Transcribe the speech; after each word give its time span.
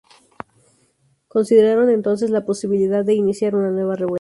Consideraron 1.27 1.91
entonces 1.91 2.31
la 2.31 2.43
posibilidad 2.43 3.05
de 3.05 3.13
iniciar 3.13 3.53
una 3.53 3.69
nueva 3.69 3.95
revuelta. 3.95 4.09